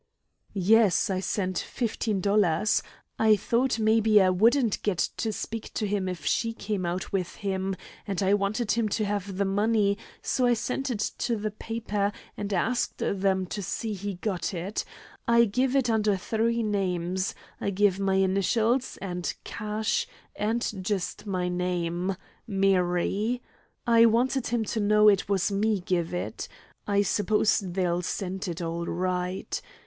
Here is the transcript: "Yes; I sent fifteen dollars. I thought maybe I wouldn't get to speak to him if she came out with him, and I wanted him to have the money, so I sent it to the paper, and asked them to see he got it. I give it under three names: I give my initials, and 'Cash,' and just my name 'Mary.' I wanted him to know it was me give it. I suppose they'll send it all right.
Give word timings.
"Yes; 0.55 1.11
I 1.11 1.19
sent 1.19 1.59
fifteen 1.59 2.21
dollars. 2.21 2.81
I 3.19 3.35
thought 3.35 3.77
maybe 3.77 4.19
I 4.19 4.31
wouldn't 4.31 4.81
get 4.81 4.97
to 5.17 5.31
speak 5.31 5.71
to 5.75 5.85
him 5.85 6.09
if 6.09 6.25
she 6.25 6.53
came 6.53 6.87
out 6.87 7.13
with 7.13 7.35
him, 7.35 7.75
and 8.07 8.23
I 8.23 8.33
wanted 8.33 8.71
him 8.71 8.89
to 8.89 9.05
have 9.05 9.37
the 9.37 9.45
money, 9.45 9.99
so 10.23 10.47
I 10.47 10.55
sent 10.55 10.89
it 10.89 11.11
to 11.19 11.35
the 11.35 11.51
paper, 11.51 12.11
and 12.35 12.51
asked 12.51 12.97
them 12.97 13.45
to 13.45 13.61
see 13.61 13.93
he 13.93 14.15
got 14.15 14.55
it. 14.55 14.83
I 15.27 15.45
give 15.45 15.75
it 15.75 15.87
under 15.87 16.17
three 16.17 16.63
names: 16.63 17.35
I 17.59 17.69
give 17.69 17.99
my 17.99 18.15
initials, 18.15 18.97
and 19.03 19.31
'Cash,' 19.43 20.07
and 20.35 20.67
just 20.83 21.27
my 21.27 21.47
name 21.47 22.15
'Mary.' 22.47 23.39
I 23.85 24.07
wanted 24.07 24.47
him 24.47 24.65
to 24.65 24.79
know 24.79 25.09
it 25.09 25.29
was 25.29 25.51
me 25.51 25.79
give 25.79 26.11
it. 26.11 26.47
I 26.87 27.03
suppose 27.03 27.59
they'll 27.59 28.01
send 28.01 28.47
it 28.47 28.63
all 28.63 28.87
right. 28.87 29.61